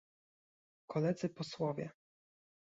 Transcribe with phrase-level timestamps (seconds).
[0.87, 1.89] Koledzy posłowie